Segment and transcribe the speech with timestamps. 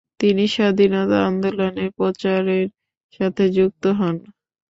[0.19, 2.67] তিনি স্বাধীনতা আন্দোলনের প্রচারের
[3.13, 4.15] সাথে যুক্ত হন।